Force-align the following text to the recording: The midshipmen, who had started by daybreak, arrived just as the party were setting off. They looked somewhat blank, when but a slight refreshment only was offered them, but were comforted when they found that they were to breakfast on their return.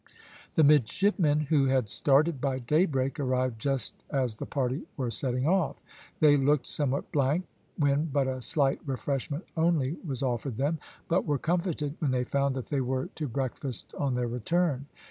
The 0.55 0.63
midshipmen, 0.63 1.41
who 1.41 1.67
had 1.67 1.87
started 1.87 2.41
by 2.41 2.57
daybreak, 2.57 3.19
arrived 3.19 3.59
just 3.61 4.03
as 4.09 4.37
the 4.37 4.47
party 4.47 4.87
were 4.97 5.11
setting 5.11 5.45
off. 5.47 5.75
They 6.21 6.37
looked 6.37 6.65
somewhat 6.65 7.11
blank, 7.11 7.45
when 7.77 8.05
but 8.05 8.27
a 8.27 8.41
slight 8.41 8.79
refreshment 8.83 9.45
only 9.55 9.99
was 10.03 10.23
offered 10.23 10.57
them, 10.57 10.79
but 11.07 11.27
were 11.27 11.37
comforted 11.37 11.97
when 11.99 12.09
they 12.09 12.23
found 12.23 12.55
that 12.55 12.69
they 12.69 12.81
were 12.81 13.09
to 13.13 13.27
breakfast 13.27 13.93
on 13.93 14.15
their 14.15 14.27
return. 14.27 14.87